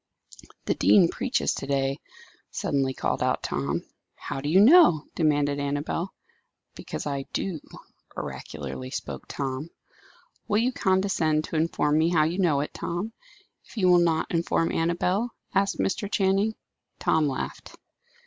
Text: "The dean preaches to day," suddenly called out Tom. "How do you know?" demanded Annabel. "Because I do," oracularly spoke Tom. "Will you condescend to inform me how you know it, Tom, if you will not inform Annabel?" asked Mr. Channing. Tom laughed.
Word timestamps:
"The 0.65 0.73
dean 0.73 1.09
preaches 1.09 1.53
to 1.53 1.67
day," 1.67 1.99
suddenly 2.49 2.91
called 2.95 3.21
out 3.21 3.43
Tom. 3.43 3.83
"How 4.15 4.41
do 4.41 4.49
you 4.49 4.59
know?" 4.59 5.05
demanded 5.13 5.59
Annabel. 5.59 6.11
"Because 6.73 7.05
I 7.05 7.25
do," 7.33 7.59
oracularly 8.17 8.89
spoke 8.89 9.27
Tom. 9.27 9.69
"Will 10.47 10.57
you 10.57 10.71
condescend 10.71 11.43
to 11.43 11.55
inform 11.55 11.99
me 11.99 12.09
how 12.09 12.23
you 12.23 12.39
know 12.39 12.61
it, 12.61 12.73
Tom, 12.73 13.13
if 13.63 13.77
you 13.77 13.89
will 13.91 13.99
not 13.99 14.31
inform 14.31 14.71
Annabel?" 14.71 15.35
asked 15.53 15.77
Mr. 15.77 16.11
Channing. 16.11 16.55
Tom 16.97 17.27
laughed. 17.27 17.75